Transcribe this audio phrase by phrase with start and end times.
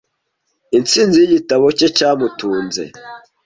[0.77, 2.83] Intsinzi yigitabo cye cyamutunze.